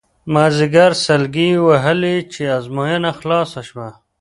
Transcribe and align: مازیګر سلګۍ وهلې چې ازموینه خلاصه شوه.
مازیګر 0.33 0.91
سلګۍ 1.05 1.51
وهلې 1.67 2.15
چې 2.33 2.41
ازموینه 2.57 3.11
خلاصه 3.19 3.61
شوه. 3.69 3.87